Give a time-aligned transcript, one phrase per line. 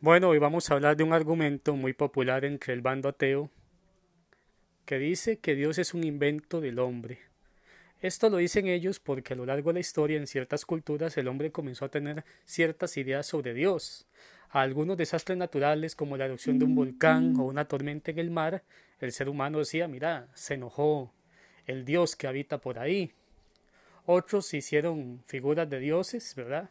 [0.00, 3.50] Bueno, hoy vamos a hablar de un argumento muy popular entre el bando ateo
[4.84, 7.18] que dice que Dios es un invento del hombre.
[8.00, 11.26] Esto lo dicen ellos porque a lo largo de la historia en ciertas culturas el
[11.26, 14.06] hombre comenzó a tener ciertas ideas sobre Dios.
[14.50, 18.62] Algunos desastres naturales como la erupción de un volcán o una tormenta en el mar,
[19.00, 21.12] el ser humano decía, mira, se enojó
[21.66, 23.10] el Dios que habita por ahí.
[24.06, 26.70] Otros hicieron figuras de dioses, ¿verdad?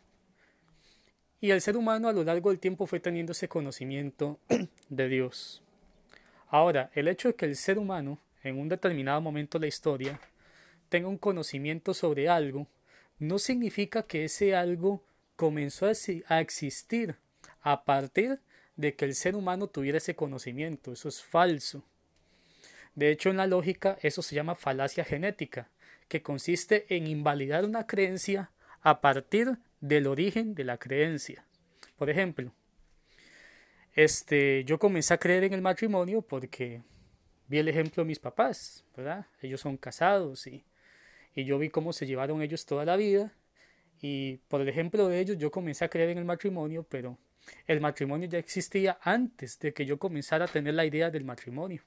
[1.39, 4.39] Y el ser humano a lo largo del tiempo fue teniendo ese conocimiento
[4.89, 5.61] de Dios.
[6.49, 10.19] Ahora, el hecho de que el ser humano, en un determinado momento de la historia,
[10.89, 12.67] tenga un conocimiento sobre algo,
[13.19, 15.03] no significa que ese algo
[15.35, 15.87] comenzó
[16.27, 17.15] a existir
[17.61, 18.39] a partir
[18.75, 20.93] de que el ser humano tuviera ese conocimiento.
[20.93, 21.83] Eso es falso.
[22.95, 25.69] De hecho, en la lógica, eso se llama falacia genética,
[26.07, 28.51] que consiste en invalidar una creencia
[28.81, 31.45] a partir del origen de la creencia.
[31.97, 32.51] Por ejemplo,
[33.93, 36.81] este, yo comencé a creer en el matrimonio porque
[37.47, 39.25] vi el ejemplo de mis papás, ¿verdad?
[39.41, 40.63] Ellos son casados y,
[41.33, 43.33] y yo vi cómo se llevaron ellos toda la vida
[44.01, 47.17] y por el ejemplo de ellos yo comencé a creer en el matrimonio, pero
[47.65, 51.81] el matrimonio ya existía antes de que yo comenzara a tener la idea del matrimonio.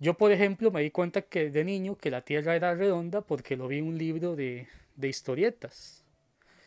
[0.00, 3.56] Yo, por ejemplo, me di cuenta que de niño que la Tierra era redonda porque
[3.56, 6.04] lo vi en un libro de, de historietas.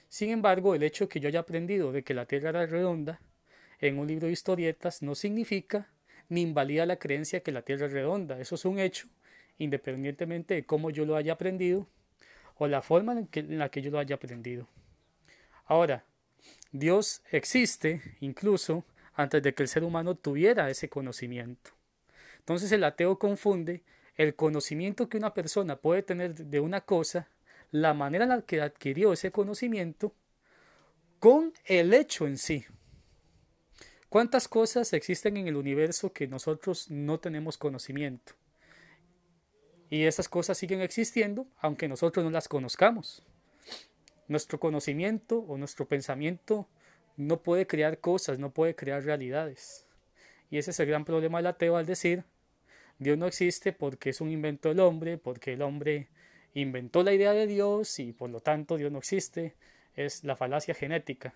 [0.07, 3.21] Sin embargo, el hecho de que yo haya aprendido de que la Tierra era redonda
[3.79, 5.89] en un libro de historietas no significa
[6.29, 8.39] ni invalida la creencia que la Tierra es redonda.
[8.39, 9.07] Eso es un hecho,
[9.57, 11.87] independientemente de cómo yo lo haya aprendido
[12.55, 14.67] o la forma en, en la que yo lo haya aprendido.
[15.65, 16.05] Ahora,
[16.71, 21.71] Dios existe incluso antes de que el ser humano tuviera ese conocimiento.
[22.39, 23.83] Entonces el ateo confunde
[24.15, 27.27] el conocimiento que una persona puede tener de una cosa,
[27.71, 30.13] la manera en la que adquirió ese conocimiento,
[31.19, 32.65] con el hecho en sí.
[34.09, 38.33] ¿Cuántas cosas existen en el universo que nosotros no tenemos conocimiento?
[39.89, 43.23] Y esas cosas siguen existiendo aunque nosotros no las conozcamos.
[44.27, 46.67] Nuestro conocimiento o nuestro pensamiento
[47.17, 49.85] no puede crear cosas, no puede crear realidades.
[50.49, 52.23] Y ese es el gran problema del ateo al decir
[53.01, 56.09] Dios no existe porque es un invento del hombre, porque el hombre
[56.53, 59.55] inventó la idea de Dios y por lo tanto Dios no existe.
[59.95, 61.33] Es la falacia genética.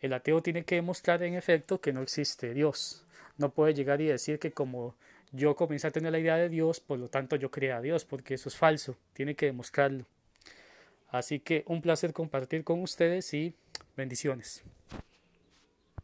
[0.00, 3.04] El ateo tiene que demostrar en efecto que no existe Dios.
[3.38, 4.94] No puede llegar y decir que como
[5.32, 8.04] yo comencé a tener la idea de Dios, por lo tanto yo creé a Dios,
[8.04, 8.96] porque eso es falso.
[9.12, 10.06] Tiene que demostrarlo.
[11.08, 13.54] Así que un placer compartir con ustedes y
[13.96, 14.62] bendiciones.